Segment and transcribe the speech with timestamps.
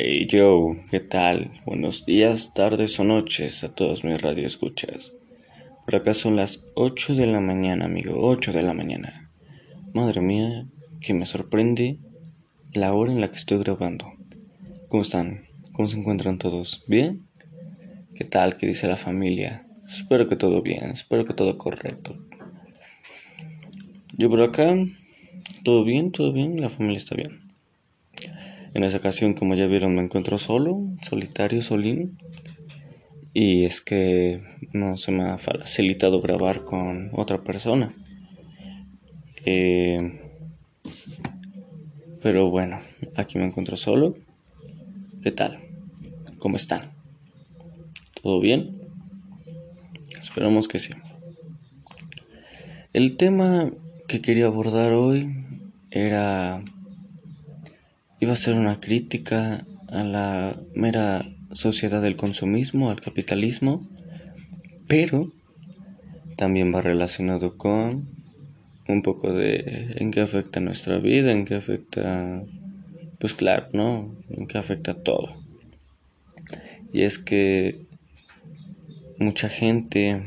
[0.00, 1.50] Hey Joe, ¿qué tal?
[1.66, 5.12] Buenos días, tardes o noches a todos mis radioescuchas.
[5.84, 9.28] Por acá son las 8 de la mañana, amigo, 8 de la mañana.
[9.94, 10.68] Madre mía,
[11.00, 11.98] que me sorprende
[12.74, 14.12] la hora en la que estoy grabando.
[14.86, 15.48] ¿Cómo están?
[15.72, 16.84] ¿Cómo se encuentran todos?
[16.86, 17.26] ¿Bien?
[18.14, 18.56] ¿Qué tal?
[18.56, 19.66] ¿Qué dice la familia?
[19.88, 22.14] Espero que todo bien, espero que todo correcto.
[24.16, 24.76] Yo por acá,
[25.64, 27.47] todo bien, todo bien, la familia está bien.
[28.78, 32.16] En esa ocasión, como ya vieron, me encuentro solo, solitario, solín.
[33.34, 34.40] Y es que
[34.72, 37.92] no se me ha facilitado grabar con otra persona.
[39.44, 39.98] Eh,
[42.22, 42.78] pero bueno,
[43.16, 44.14] aquí me encuentro solo.
[45.24, 45.58] ¿Qué tal?
[46.38, 46.92] ¿Cómo están?
[48.22, 48.80] ¿Todo bien?
[50.20, 50.92] Esperamos que sí.
[52.92, 53.72] El tema
[54.06, 55.34] que quería abordar hoy
[55.90, 56.62] era
[58.20, 63.86] iba a ser una crítica a la mera sociedad del consumismo, al capitalismo,
[64.86, 65.32] pero
[66.36, 68.08] también va relacionado con
[68.88, 72.42] un poco de en qué afecta nuestra vida, en qué afecta,
[73.18, 74.14] pues claro, ¿no?
[74.30, 75.28] En qué afecta todo.
[76.92, 77.82] Y es que
[79.18, 80.22] mucha gente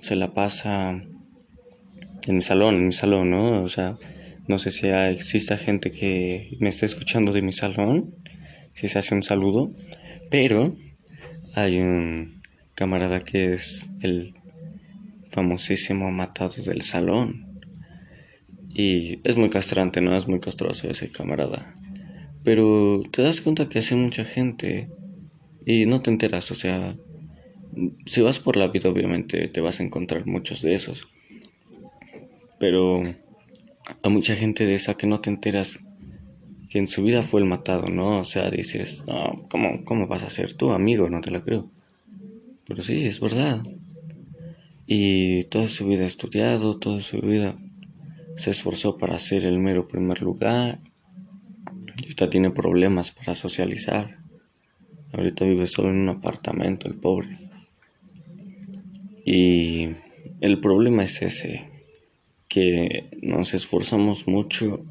[0.00, 0.90] se la pasa
[2.26, 3.62] en mi salón, en mi salón, ¿no?
[3.62, 3.98] O sea,
[4.48, 8.14] no sé si exista gente que me esté escuchando de mi salón,
[8.72, 9.72] si se hace un saludo,
[10.30, 10.76] pero
[11.54, 12.42] hay un
[12.74, 14.34] camarada que es el
[15.30, 17.46] famosísimo matado del salón.
[18.72, 20.14] Y es muy castrante, ¿no?
[20.14, 21.74] Es muy castroso ese camarada.
[22.44, 24.90] Pero te das cuenta que hace mucha gente
[25.64, 26.96] y no te enteras, o sea,
[28.04, 31.08] si vas por la vida obviamente te vas a encontrar muchos de esos.
[32.60, 33.02] Pero
[34.02, 35.80] a mucha gente de esa que no te enteras
[36.68, 38.16] que en su vida fue el matado, ¿no?
[38.16, 41.08] O sea, dices, no, ¿cómo, cómo vas a ser tú, amigo?
[41.08, 41.70] No te la creo.
[42.66, 43.62] Pero sí, es verdad.
[44.86, 47.56] Y toda su vida ha estudiado, toda su vida
[48.36, 50.80] se esforzó para ser el mero primer lugar.
[51.96, 54.18] Y ahorita tiene problemas para socializar.
[55.12, 57.38] Ahorita vive solo en un apartamento, el pobre.
[59.24, 59.90] Y
[60.40, 61.75] el problema es ese
[62.48, 64.84] que nos esforzamos mucho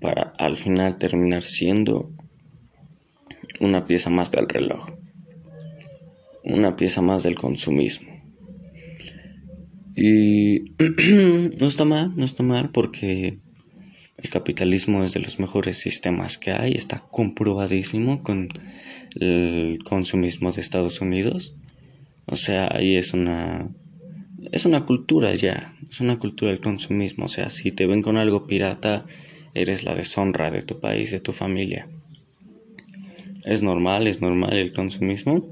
[0.00, 2.12] para al final terminar siendo
[3.60, 4.90] una pieza más del reloj,
[6.44, 8.12] una pieza más del consumismo.
[9.96, 10.72] Y
[11.60, 13.38] no está mal, no está mal porque
[14.16, 18.48] el capitalismo es de los mejores sistemas que hay, está comprobadísimo con
[19.16, 21.56] el consumismo de Estados Unidos.
[22.26, 23.70] O sea, ahí es una
[24.54, 28.16] es una cultura ya, es una cultura del consumismo, o sea, si te ven con
[28.16, 29.04] algo pirata,
[29.52, 31.88] eres la deshonra de tu país, de tu familia.
[33.46, 35.44] Es normal, es normal el consumismo,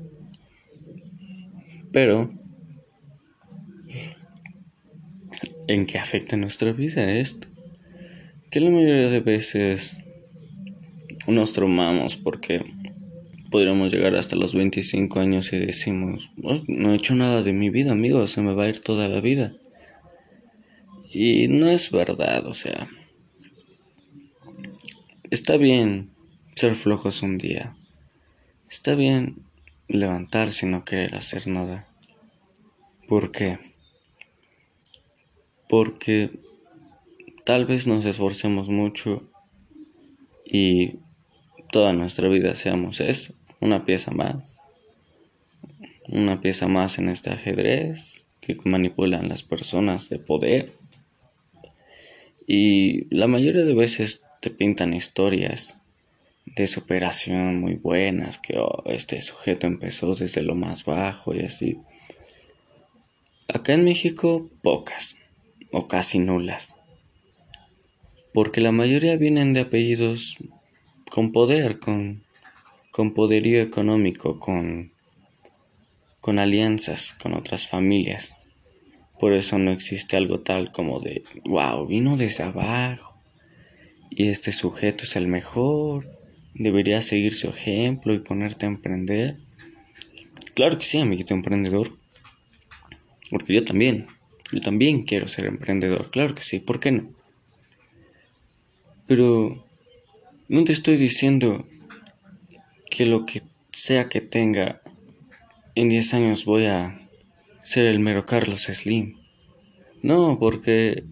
[1.91, 2.33] pero
[5.67, 7.49] ¿en qué afecta nuestra vida esto?
[8.53, 9.99] Que la mayoría de veces
[11.27, 12.65] nos tromamos porque
[13.53, 17.93] podríamos llegar hasta los 25 años y decimos, no he hecho nada de mi vida,
[17.93, 19.55] amigo, se me va a ir toda la vida.
[21.13, 22.89] Y no es verdad, o sea,
[25.31, 26.11] está bien
[26.57, 27.77] ser flojos un día,
[28.71, 29.37] está bien
[29.87, 31.87] levantarse y no querer hacer nada.
[33.07, 33.59] ¿Por qué?
[35.69, 36.31] Porque
[37.45, 39.31] tal vez nos esforcemos mucho
[40.47, 41.01] y
[41.71, 44.59] toda nuestra vida seamos eso una pieza más.
[46.09, 50.73] Una pieza más en este ajedrez que manipulan las personas de poder.
[52.47, 55.77] Y la mayoría de veces te pintan historias
[56.45, 61.79] de superación muy buenas, que oh, este sujeto empezó desde lo más bajo y así.
[63.47, 65.17] Acá en México, pocas,
[65.71, 66.75] o casi nulas.
[68.35, 70.39] Porque la mayoría vienen de apellidos
[71.11, 72.22] con poder, con
[72.93, 74.93] con poderío económico, con,
[76.21, 78.37] con alianzas con otras familias.
[79.19, 83.17] Por eso no existe algo tal como de, wow, vino desde abajo
[84.11, 86.07] y este sujeto es el mejor,
[86.55, 89.39] debería seguir su ejemplo y ponerte a emprender.
[90.55, 91.97] Claro que sí, amiguito emprendedor.
[93.31, 94.07] Porque yo también,
[94.53, 97.11] yo también quiero ser emprendedor, claro que sí, ¿por qué no?
[99.07, 99.65] Pero
[100.49, 101.67] no te estoy diciendo
[102.93, 103.41] que lo que
[103.73, 104.83] sea que tenga,
[105.75, 107.09] en 10 años voy a
[107.63, 109.17] ser el mero Carlos Slim.
[110.03, 111.05] No, porque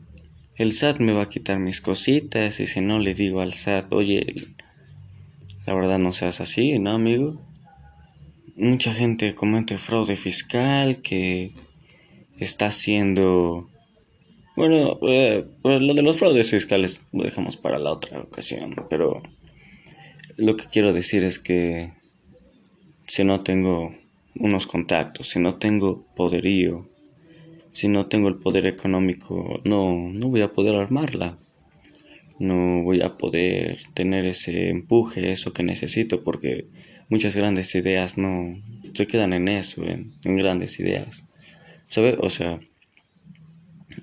[0.57, 3.93] el SAT me va a quitar mis cositas y si no le digo al SAT,
[3.93, 4.27] oye,
[5.67, 7.41] La verdad no seas así, ¿no, amigo?
[8.57, 11.53] Mucha gente comete fraude fiscal que
[12.39, 13.71] está haciendo...
[14.55, 19.23] Bueno, eh, pues lo de los fraudes fiscales lo dejamos para la otra ocasión, pero
[20.37, 21.93] lo que quiero decir es que
[23.07, 23.95] si no tengo
[24.37, 26.89] unos contactos, si no tengo poderío,
[27.71, 31.39] si no tengo el poder económico, no, no voy a poder armarla.
[32.39, 36.67] No voy a poder tener ese empuje, eso que necesito, porque
[37.11, 38.57] muchas grandes ideas no
[38.95, 41.29] se quedan en eso, en, en grandes ideas.
[41.87, 42.17] ¿Sabe?
[42.19, 42.59] O sea,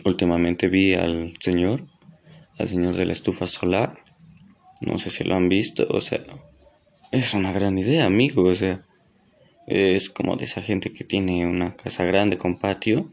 [0.03, 1.83] últimamente vi al señor,
[2.59, 3.99] al señor de la estufa solar.
[4.81, 6.21] No sé si lo han visto, o sea,
[7.11, 8.83] es una gran idea, amigo, o sea,
[9.65, 13.11] es como de esa gente que tiene una casa grande con patio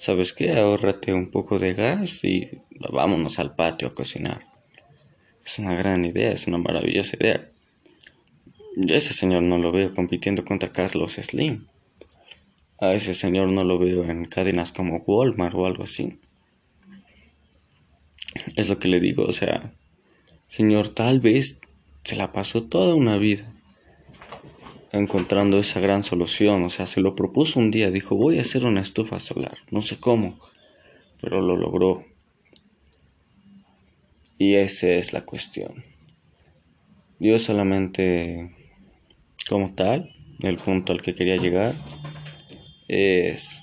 [0.00, 0.52] ¿sabes qué?
[0.52, 2.48] Ahórrate un poco de gas y
[2.90, 4.40] vámonos al patio a cocinar.
[5.44, 7.50] Es una gran idea, es una maravillosa idea.
[8.88, 11.66] ese señor no lo veo compitiendo contra Carlos Slim.
[12.80, 16.18] A ese señor no lo veo en cadenas como Walmart o algo así.
[18.56, 19.74] Es lo que le digo, o sea,
[20.50, 21.60] señor, tal vez
[22.04, 23.52] se la pasó toda una vida
[24.92, 26.62] encontrando esa gran solución.
[26.64, 29.58] O sea, se lo propuso un día, dijo, voy a hacer una estufa solar.
[29.70, 30.38] No sé cómo,
[31.20, 32.04] pero lo logró.
[34.38, 35.84] Y esa es la cuestión.
[37.18, 38.54] Yo solamente,
[39.48, 40.10] como tal,
[40.40, 41.74] el punto al que quería llegar
[42.88, 43.62] es...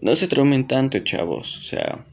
[0.00, 1.58] No se traumen tanto, chavos.
[1.58, 2.06] O sea,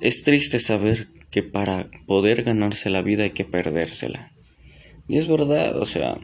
[0.00, 4.32] es triste saber que para poder ganarse la vida hay que perdérsela.
[5.06, 6.18] Y es verdad, o sea,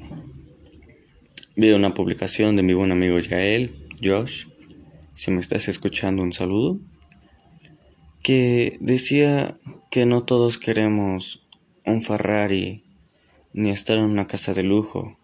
[1.57, 4.47] Vi una publicación de mi buen amigo Yael, Josh,
[5.15, 6.81] si me estás escuchando un saludo,
[8.25, 9.55] que decía
[9.89, 11.47] que no todos queremos
[11.87, 12.83] un Ferrari
[13.53, 15.17] ni estar en una casa de lujo,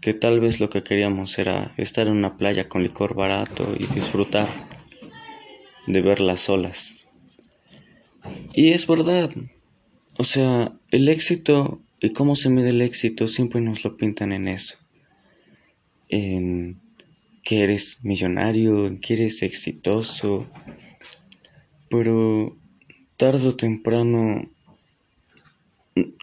[0.00, 3.86] que tal vez lo que queríamos era estar en una playa con licor barato y
[3.94, 4.48] disfrutar
[5.86, 7.01] de ver las olas.
[8.54, 9.30] Y es verdad,
[10.18, 14.48] o sea, el éxito y cómo se mide el éxito siempre nos lo pintan en
[14.48, 14.76] eso
[16.12, 16.78] en
[17.42, 20.46] que eres millonario, en que eres exitoso,
[21.88, 22.56] pero
[23.16, 24.48] tarde o temprano,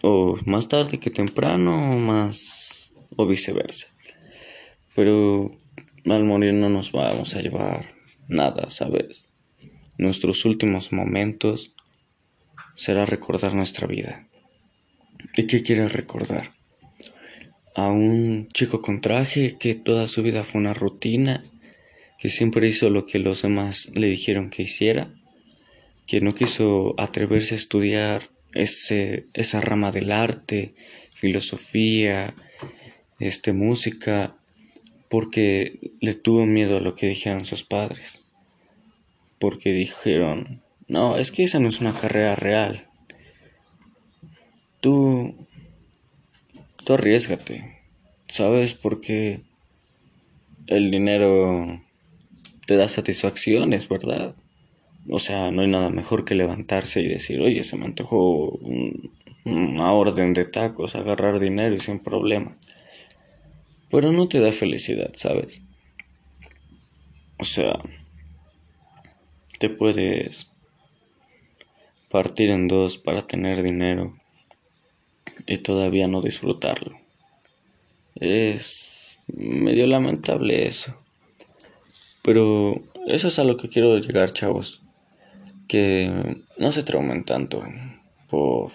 [0.03, 3.87] o más tarde que temprano, más, o viceversa.
[4.95, 5.57] Pero
[6.05, 7.89] al morir no nos vamos a llevar
[8.27, 9.27] nada, ¿sabes?
[9.97, 11.73] Nuestros últimos momentos
[12.79, 14.27] será recordar nuestra vida.
[15.35, 16.51] ¿Y qué quieres recordar?
[17.79, 21.45] a un chico con traje que toda su vida fue una rutina,
[22.17, 25.13] que siempre hizo lo que los demás le dijeron que hiciera,
[26.05, 28.23] que no quiso atreverse a estudiar
[28.53, 30.73] ese, esa rama del arte,
[31.13, 32.35] filosofía,
[33.19, 34.35] este, música,
[35.09, 38.25] porque le tuvo miedo a lo que dijeran sus padres.
[39.39, 42.89] Porque dijeron, no, es que esa no es una carrera real.
[44.81, 45.36] Tú
[46.89, 47.77] tú arriesgate,
[48.27, 48.74] ¿sabes?
[48.74, 49.41] Porque
[50.65, 51.80] el dinero
[52.65, 54.33] te da satisfacciones, ¿verdad?
[55.07, 58.59] O sea, no hay nada mejor que levantarse y decir, oye, se me antojó
[59.45, 62.57] una orden de tacos, agarrar dinero y sin problema.
[63.92, 65.61] Pero no te da felicidad, ¿sabes?
[67.37, 67.73] O sea,
[69.59, 70.52] te puedes
[72.09, 74.18] partir en dos para tener dinero
[75.45, 76.99] y todavía no disfrutarlo.
[78.16, 80.95] Es medio lamentable eso.
[82.23, 84.81] Pero eso es a lo que quiero llegar, chavos.
[85.68, 87.63] Que no se traumen tanto
[88.28, 88.71] por,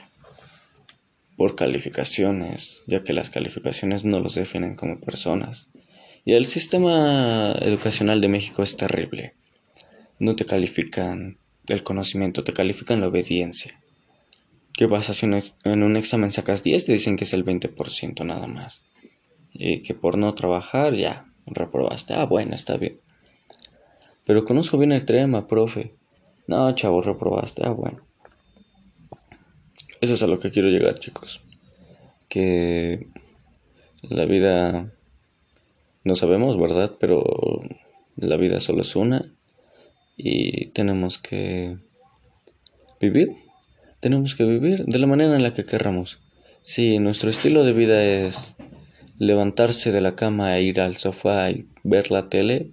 [1.36, 5.68] por calificaciones, ya que las calificaciones no los definen como personas.
[6.24, 9.34] Y el sistema educacional de México es terrible.
[10.18, 13.80] No te califican el conocimiento, te califican la obediencia.
[14.72, 16.86] ¿Qué pasa si en un examen sacas 10?
[16.86, 18.84] Te dicen que es el 20% nada más.
[19.52, 22.14] Y que por no trabajar ya reprobaste.
[22.14, 23.00] Ah, bueno, está bien.
[24.26, 25.94] Pero conozco bien el tema, profe.
[26.46, 27.62] No, chavo, reprobaste.
[27.64, 28.04] Ah, bueno.
[30.00, 31.42] Eso es a lo que quiero llegar, chicos.
[32.28, 33.06] Que
[34.02, 34.92] la vida
[36.02, 36.96] no sabemos, ¿verdad?
[36.98, 37.62] Pero
[38.16, 39.32] la vida solo es una
[40.16, 41.78] y tenemos que
[43.00, 43.30] vivir
[44.04, 46.20] tenemos que vivir de la manera en la que querramos.
[46.60, 48.54] Si nuestro estilo de vida es
[49.16, 52.72] levantarse de la cama e ir al sofá y ver la tele,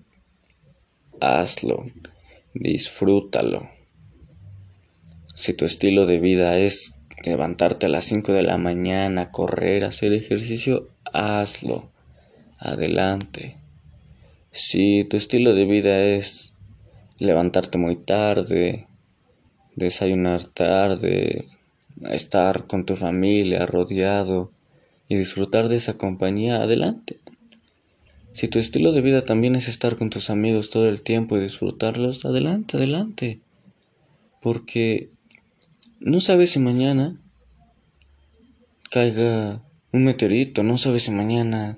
[1.21, 1.86] hazlo,
[2.53, 3.69] disfrútalo.
[5.33, 10.12] Si tu estilo de vida es levantarte a las 5 de la mañana, correr, hacer
[10.12, 11.93] ejercicio, hazlo.
[12.57, 13.55] Adelante.
[14.51, 16.50] Si tu estilo de vida es
[17.22, 18.88] levantarte muy tarde,
[19.75, 21.46] desayunar tarde,
[22.10, 24.51] estar con tu familia rodeado
[25.08, 27.20] y disfrutar de esa compañía, adelante.
[28.34, 31.42] Si tu estilo de vida también es estar con tus amigos todo el tiempo y
[31.42, 33.40] disfrutarlos, adelante, adelante.
[34.42, 35.10] Porque
[36.00, 37.22] no sabes si mañana
[38.90, 39.62] caiga
[39.92, 41.78] un meteorito, no sabes si mañana,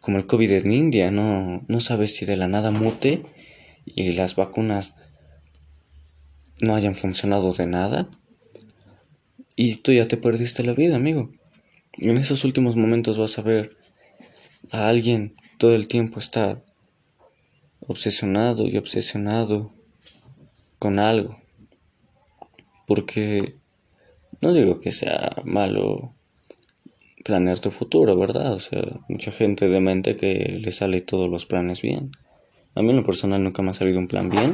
[0.00, 3.22] como el COVID en India, no, no sabes si de la nada mute
[3.84, 4.94] y las vacunas
[6.60, 8.08] no hayan funcionado de nada.
[9.56, 11.30] Y tú ya te perdiste la vida, amigo.
[11.98, 13.76] En esos últimos momentos vas a ver
[14.70, 16.62] a alguien todo el tiempo está
[17.80, 19.72] obsesionado y obsesionado
[20.78, 21.38] con algo.
[22.86, 23.56] Porque
[24.40, 26.14] no digo que sea malo
[27.24, 28.54] planear tu futuro, ¿verdad?
[28.54, 32.10] O sea, mucha gente de mente que le sale todos los planes bien.
[32.74, 34.52] A mí en lo personal nunca me ha salido un plan bien.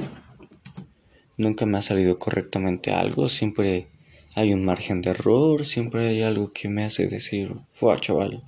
[1.37, 3.29] Nunca me ha salido correctamente algo.
[3.29, 3.89] Siempre
[4.35, 5.65] hay un margen de error.
[5.65, 8.43] Siempre hay algo que me hace decir, fue chaval,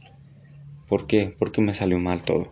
[0.89, 1.35] ¿Por qué?
[1.39, 2.51] ¿Por qué me salió mal todo?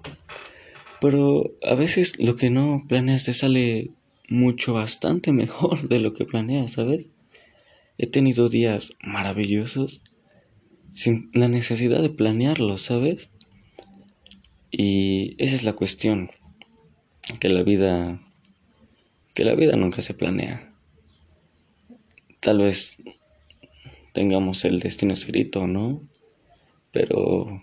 [1.00, 3.90] Pero a veces lo que no planeas te sale
[4.28, 7.14] mucho, bastante mejor de lo que planeas, ¿sabes?
[7.96, 10.02] He tenido días maravillosos
[10.92, 13.30] sin la necesidad de planearlo, ¿sabes?
[14.70, 16.30] Y esa es la cuestión,
[17.40, 18.21] que la vida
[19.35, 20.73] que la vida nunca se planea.
[22.40, 23.02] Tal vez
[24.12, 26.02] tengamos el destino escrito, ¿no?
[26.90, 27.61] Pero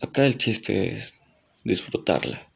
[0.00, 1.18] Acá el chiste es
[1.64, 2.52] disfrutarla.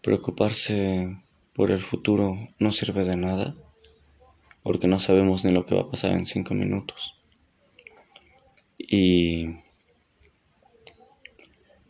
[0.00, 1.18] Preocuparse
[1.54, 3.56] por el futuro no sirve de nada,
[4.62, 7.18] porque no sabemos ni lo que va a pasar en cinco minutos.
[8.78, 9.56] Y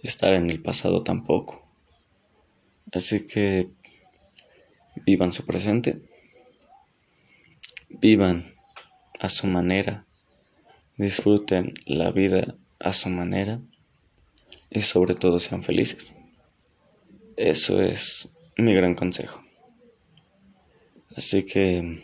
[0.03, 1.64] estar en el pasado tampoco.
[2.95, 3.69] Así que
[5.05, 6.01] vivan su presente,
[7.89, 8.45] vivan
[9.19, 10.07] a su manera,
[10.97, 13.61] disfruten la vida a su manera
[14.71, 16.15] y sobre todo sean felices.
[17.37, 19.43] Eso es mi gran consejo.
[21.17, 22.01] Así que,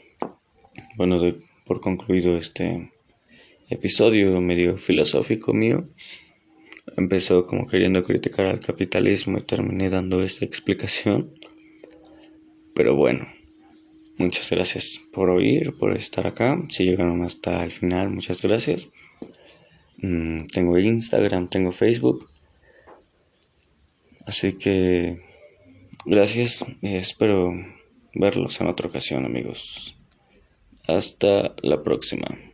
[0.96, 2.92] bueno, doy por concluido este
[3.68, 5.86] episodio medio filosófico mío.
[6.96, 11.32] Empezó como queriendo criticar al capitalismo y terminé dando esta explicación.
[12.74, 13.26] Pero bueno,
[14.16, 16.58] muchas gracias por oír, por estar acá.
[16.68, 18.88] Si llegaron hasta el final, muchas gracias.
[19.98, 22.28] Mm, tengo Instagram, tengo Facebook.
[24.26, 25.20] Así que
[26.04, 27.52] gracias y espero
[28.14, 29.96] verlos en otra ocasión amigos.
[30.86, 32.49] Hasta la próxima.